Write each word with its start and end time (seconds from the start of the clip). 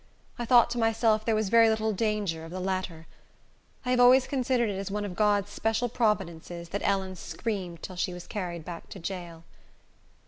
I 0.39 0.45
thought 0.45 0.71
to 0.71 0.79
myself 0.79 1.25
there 1.25 1.35
was 1.35 1.49
very 1.49 1.69
little 1.69 1.93
danger 1.93 2.43
of 2.43 2.49
the 2.49 2.59
latter. 2.59 3.05
I 3.85 3.91
have 3.91 3.99
always 3.99 4.25
considered 4.25 4.67
it 4.67 4.79
as 4.79 4.89
one 4.89 5.05
of 5.05 5.15
God's 5.15 5.51
special 5.51 5.89
providences 5.89 6.69
that 6.69 6.81
Ellen 6.83 7.15
screamed 7.15 7.83
till 7.83 7.95
she 7.97 8.11
was 8.11 8.25
carried 8.25 8.65
back 8.65 8.89
to 8.89 8.99
jail. 8.99 9.43